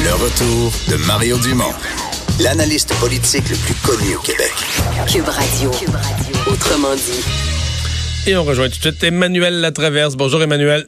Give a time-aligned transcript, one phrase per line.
[0.00, 1.72] Le retour de Mario Dumont,
[2.40, 4.52] l'analyste politique le plus connu au Québec.
[5.06, 5.70] Cube Radio.
[6.50, 7.22] Autrement dit.
[8.26, 10.16] Et on rejoint tout de suite Emmanuel Latraverse.
[10.16, 10.86] Bonjour Emmanuel.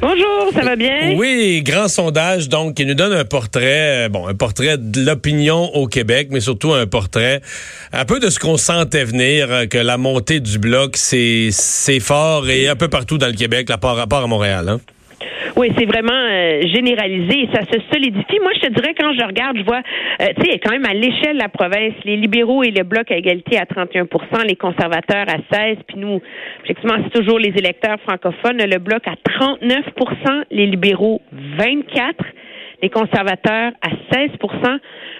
[0.00, 1.14] Bonjour, ça va bien?
[1.16, 5.74] Oui, grand sondage donc qui nous donne un portrait, euh, bon, un portrait de l'opinion
[5.74, 7.40] au Québec, mais surtout un portrait
[7.92, 12.00] un peu de ce qu'on sentait venir, euh, que la montée du bloc, c'est c'est
[12.00, 14.68] fort et un peu partout dans le Québec, à part, à, part à Montréal.
[14.68, 14.80] Hein?
[15.56, 18.40] Oui, c'est vraiment euh, généralisé et ça se solidifie.
[18.40, 19.82] Moi, je te dirais, quand je regarde, je vois,
[20.20, 23.08] euh, tu sais, quand même à l'échelle de la province, les libéraux et le bloc
[23.12, 26.20] à égalité à 31% les conservateurs à 16 puis nous,
[26.64, 32.24] effectivement, c'est toujours les électeurs francophones, le bloc à 39% les libéraux 24
[32.82, 34.78] les conservateurs à 16%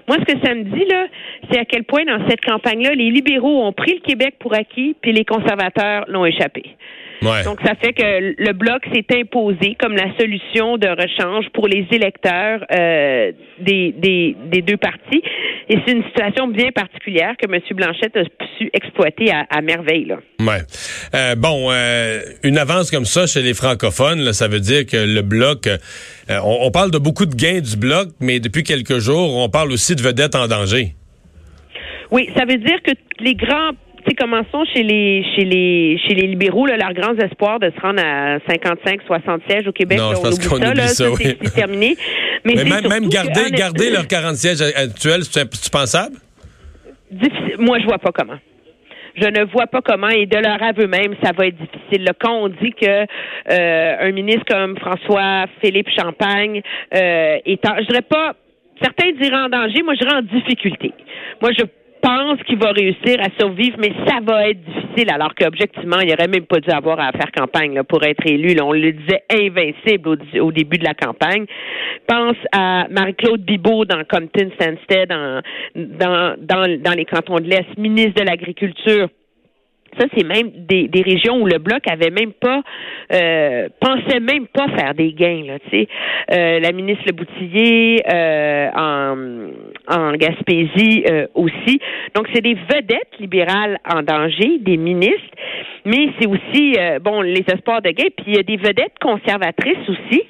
[0.09, 1.07] Moi, ce que ça me dit, là,
[1.51, 4.95] c'est à quel point, dans cette campagne-là, les libéraux ont pris le Québec pour acquis,
[5.01, 6.77] puis les conservateurs l'ont échappé.
[7.45, 11.87] Donc, ça fait que le bloc s'est imposé comme la solution de rechange pour les
[11.91, 15.23] électeurs euh, des, des, des, deux partis.
[15.69, 17.61] Et c'est une situation bien particulière que M.
[17.73, 18.25] Blanchette a
[18.59, 20.05] su exploiter à, merveille.
[20.05, 20.17] Là.
[20.41, 20.63] Ouais.
[21.15, 24.97] Euh, bon, euh, une avance comme ça chez les francophones, là, ça veut dire que
[24.97, 25.69] le bloc,
[26.29, 29.73] on, on parle de beaucoup de gains du bloc, mais depuis quelques jours, on parle
[29.73, 30.95] aussi de vedettes en danger.
[32.11, 33.73] Oui, ça veut dire que les grands
[34.09, 37.81] sais, commençons chez les chez les chez les libéraux, là, leur grand espoir de se
[37.81, 39.99] rendre à 55, 60 sièges au Québec.
[39.99, 41.37] Non, pense qu'on oublie ça, oui.
[41.43, 41.97] c'est terminé.
[42.45, 46.17] Mais, Mais même, même garder, garder leurs 40 sièges actuels, c'est pensable?
[47.59, 48.39] Moi, je vois pas comment
[49.17, 52.11] je ne vois pas comment, et de leur aveu même, ça va être difficile.
[52.19, 53.07] quand on dit que
[53.51, 56.63] euh, un ministre comme François Philippe Champagne
[56.93, 58.35] euh, est en, je dirais pas,
[58.83, 60.93] certains diraient en danger, moi je dirais en difficulté.
[61.41, 61.65] Moi, je
[62.05, 66.29] pense qu'il va réussir à survivre, mais ça va être difficile, alors qu'objectivement, il aurait
[66.29, 68.55] même pas dû avoir à faire campagne pour être élu.
[68.63, 71.47] on le disait invincible au, début de la campagne.
[72.07, 75.41] Pense à Marie-Claude Bibeau dans Compton Stanstead, dans,
[75.75, 79.09] dans, dans, dans les cantons de l'Est, ministre de l'Agriculture
[79.99, 82.63] ça, c'est même des, des, régions où le bloc avait même pas
[83.13, 85.45] euh, pensait même pas faire des gains.
[85.47, 85.59] Là,
[86.33, 89.17] euh, la ministre Le Boutillier euh, en,
[89.89, 91.81] en Gaspésie euh, aussi.
[92.15, 95.21] Donc, c'est des vedettes libérales en danger, des ministres,
[95.85, 98.11] mais c'est aussi euh, bon les espoirs de gains.
[98.17, 100.23] Puis il y a des vedettes conservatrices aussi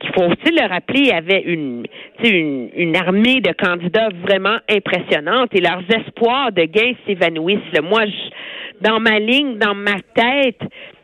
[0.00, 1.84] qui, faut-il le rappeler, avaient une,
[2.24, 7.58] une une armée de candidats vraiment impressionnante et leurs espoirs de gains s'évanouissent.
[7.82, 10.60] Moi, je dans ma ligne, dans ma tête,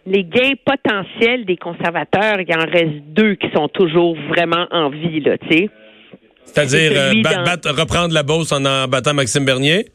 [0.07, 4.91] les gains potentiels des conservateurs, il y en reste deux qui sont toujours vraiment en
[4.91, 5.71] vie, là, tu sais.
[6.45, 7.13] C'est-à-dire euh,
[7.73, 9.87] reprendre la bourse en, en battant Maxime Bernier?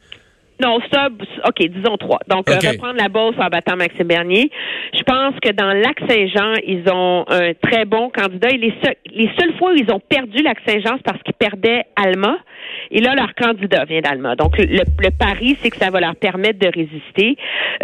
[0.62, 1.08] Non, ça,
[1.48, 2.20] OK, disons trois.
[2.28, 4.50] Donc, euh, reprendre la bourse en battant Maxime Bernier.
[4.96, 8.50] Je pense que dans Lac-Saint-Jean, ils ont un très bon candidat.
[8.50, 8.72] Et les,
[9.12, 12.38] les seules fois où ils ont perdu Lac-Saint-Jean, c'est parce qu'ils perdaient Alma.
[12.90, 14.36] Et là, leur candidat vient d'Alma.
[14.36, 17.36] Donc, le, le pari, c'est que ça va leur permettre de résister.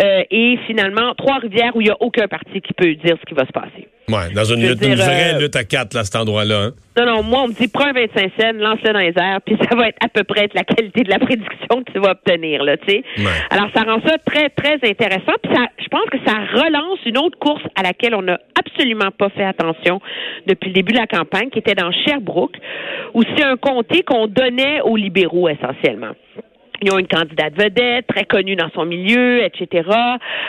[0.03, 3.35] Euh, et finalement, Trois-Rivières, où il n'y a aucun parti qui peut dire ce qui
[3.35, 3.89] va se passer.
[4.09, 6.65] Oui, dans une, lutte, une vraie euh, lutte à quatre, là, cet endroit-là.
[6.65, 6.71] Hein?
[6.99, 9.57] Non, non, moi, on me dit, prends un 25 cents, lance-le dans les airs, puis
[9.71, 12.65] ça va être à peu près la qualité de la prédiction que tu vas obtenir,
[12.65, 13.05] là, tu sais.
[13.51, 17.19] Alors, ça rend ça très, très intéressant, puis ça, je pense que ça relance une
[17.19, 20.01] autre course à laquelle on n'a absolument pas fait attention
[20.47, 22.57] depuis le début de la campagne, qui était dans Sherbrooke,
[23.15, 26.13] où c'est un comté qu'on donnait aux libéraux essentiellement.
[26.83, 29.87] Ils ont une candidate vedette, très connue dans son milieu, etc.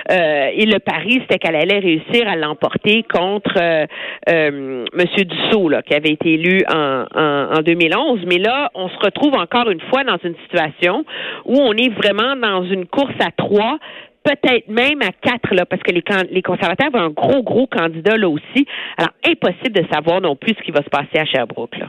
[0.10, 3.86] Euh, et le pari, c'était qu'elle allait réussir à l'emporter contre euh,
[4.30, 5.26] euh, M.
[5.26, 8.22] Dussault, là, qui avait été élu en, en, en 2011.
[8.28, 11.04] Mais là, on se retrouve encore une fois dans une situation
[11.46, 13.78] où on est vraiment dans une course à trois
[14.24, 18.18] peut-être même à quatre, là, parce que les, les conservateurs ont un gros, gros candidat
[18.18, 18.68] là aussi.
[18.96, 21.76] Alors, impossible de savoir non plus ce qui va se passer à Sherbrooke.
[21.80, 21.88] Là.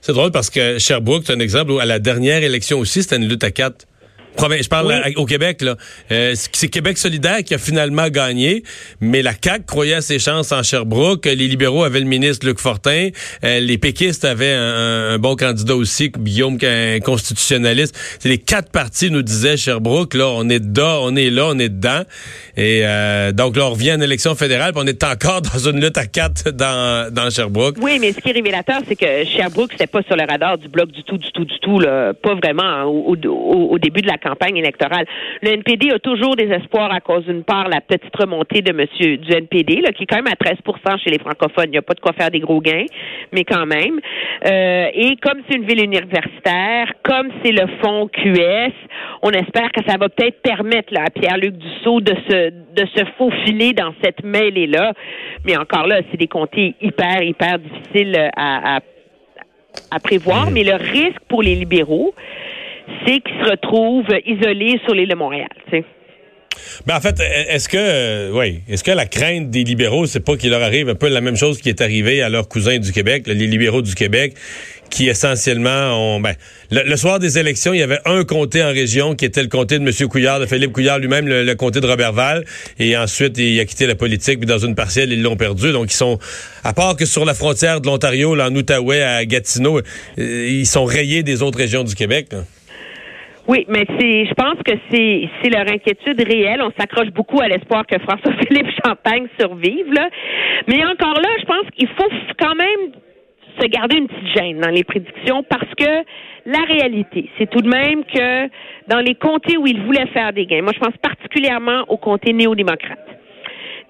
[0.00, 3.16] C'est drôle parce que Sherbrooke, c'est un exemple où à la dernière élection aussi, c'était
[3.16, 3.86] une lutte à quatre.
[4.38, 5.76] Je parle au Québec, là.
[6.10, 8.62] Euh, c'est Québec solidaire qui a finalement gagné,
[9.00, 11.26] mais la CAQ croyait à ses chances en Sherbrooke.
[11.26, 13.10] Les libéraux avaient le ministre Luc Fortin.
[13.44, 17.96] Euh, les péquistes avaient un, bon candidat aussi, Guillaume, un constitutionnaliste.
[18.18, 21.58] C'est les quatre partis nous disaient Sherbrooke, là, on est dedans, on est là, on
[21.58, 22.02] est dedans.
[22.56, 25.80] Et euh, donc là, on revient en élection fédérale, puis on est encore dans une
[25.80, 27.76] lutte à quatre dans, dans Sherbrooke.
[27.80, 30.68] Oui, mais ce qui est révélateur, c'est que Sherbrooke, c'était pas sur le radar du
[30.68, 32.12] bloc du tout, du tout, du tout, là.
[32.14, 35.06] Pas vraiment hein, au, au, début de la campagne électorale.
[35.42, 39.16] Le NPD a toujours des espoirs à cause d'une part la petite remontée de monsieur
[39.16, 41.66] du NPD, là, qui est quand même à 13% chez les francophones.
[41.66, 42.86] Il n'y a pas de quoi faire des gros gains,
[43.32, 44.00] mais quand même.
[44.46, 48.72] Euh, et comme c'est une ville universitaire, comme c'est le fonds QS,
[49.22, 53.04] on espère que ça va peut-être permettre là, à Pierre-Luc Dussault de se de se
[53.16, 54.92] faufiler dans cette mêlée-là.
[55.44, 58.80] Mais encore là, c'est des comtés hyper, hyper difficiles à,
[59.90, 60.50] à, prévoir.
[60.50, 62.14] Mais le risque pour les libéraux,
[63.06, 65.48] c'est qu'ils se retrouvent isolés sur l'île de Montréal.
[66.86, 70.36] Ben en fait, est-ce que euh, oui, est-ce que la crainte des libéraux, c'est pas
[70.36, 72.92] qu'il leur arrive un peu la même chose qui est arrivé à leurs cousins du
[72.92, 74.34] Québec, les libéraux du Québec,
[74.90, 76.34] qui essentiellement ont ben,
[76.70, 79.78] le, soir des élections, il y avait un comté en région qui était le comté
[79.78, 80.08] de M.
[80.08, 82.44] Couillard, de Philippe Couillard lui-même, le, comté de Robertval,
[82.78, 85.72] et ensuite il a quitté la politique, puis dans une partielle ils l'ont perdu.
[85.72, 86.18] Donc ils sont,
[86.62, 90.66] à part que sur la frontière de l'Ontario, là, en Outaouais, à Gatineau, euh, ils
[90.66, 92.28] sont rayés des autres régions du Québec.
[93.46, 96.62] Oui, mais c'est, je pense que c'est, c'est leur inquiétude réelle.
[96.62, 100.08] On s'accroche beaucoup à l'espoir que François-Philippe Champagne survive, là.
[100.66, 102.08] Mais encore là, je pense qu'il faut
[102.38, 102.92] quand même
[103.60, 106.04] se garder une petite gêne dans les prédictions parce que
[106.46, 108.48] la réalité, c'est tout de même que
[108.88, 112.32] dans les comtés où ils voulaient faire des gains, moi je pense particulièrement aux comtés
[112.32, 112.98] néo-démocrates.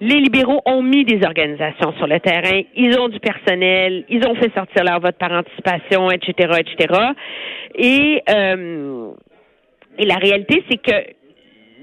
[0.01, 4.35] Les libéraux ont mis des organisations sur le terrain, ils ont du personnel, ils ont
[4.35, 6.99] fait sortir leur vote par anticipation, etc., etc.
[7.75, 9.11] Et euh,
[9.97, 11.13] et la réalité, c'est que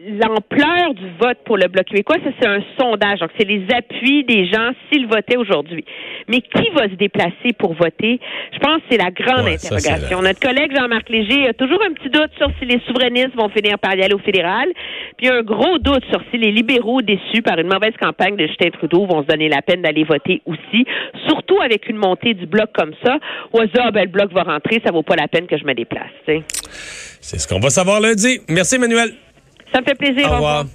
[0.07, 3.21] l'ampleur du vote pour le Bloc québécois, ça c'est un sondage.
[3.21, 5.85] Donc, c'est les appuis des gens s'ils votaient aujourd'hui.
[6.29, 8.21] Mais qui va se déplacer pour voter?
[8.53, 10.23] Je pense que c'est la grande interrogation.
[10.23, 13.79] Notre collègue Jean-Marc Léger a toujours un petit doute sur si les souverainistes vont finir
[13.79, 14.69] par y aller au fédéral,
[15.17, 18.71] puis un gros doute sur si les libéraux déçus par une mauvaise campagne de Justin
[18.71, 20.85] Trudeau vont se donner la peine d'aller voter aussi,
[21.29, 23.19] surtout avec une montée du Bloc comme ça,
[23.53, 25.75] ou ah, ben, le Bloc va rentrer, ça vaut pas la peine que je me
[25.75, 26.11] déplace.
[26.27, 28.41] C'est ce qu'on va savoir lundi.
[28.49, 29.13] Merci, Emmanuel.
[29.73, 30.31] Ça me fait plaisir.
[30.31, 30.65] Au revoir.